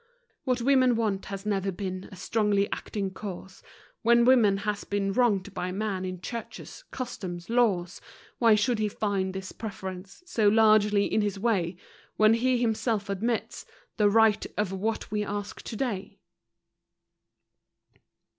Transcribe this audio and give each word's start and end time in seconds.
What 0.45 0.61
women 0.61 0.95
want 0.95 1.25
has 1.25 1.45
never 1.45 1.71
been 1.71 2.09
a 2.11 2.15
strongly 2.15 2.67
acting 2.71 3.11
cause, 3.11 3.61
When 4.01 4.25
woman 4.25 4.57
has 4.65 4.83
been 4.83 5.13
wronged 5.13 5.53
by 5.53 5.71
man 5.71 6.05
in 6.05 6.21
churches, 6.21 6.83
customs, 6.89 7.51
laws; 7.51 8.01
Why 8.39 8.55
should 8.55 8.79
he 8.79 8.87
find 8.89 9.31
this 9.31 9.51
preference 9.51 10.23
so 10.25 10.47
largely 10.49 11.05
in 11.05 11.21
his 11.21 11.37
way, 11.37 11.77
When 12.17 12.33
he 12.33 12.57
himself 12.57 13.11
admits 13.11 13.67
the 13.97 14.09
right 14.09 14.43
of 14.57 14.71
what 14.71 15.11
we 15.11 15.23
ask 15.23 15.61
today? 15.61 16.17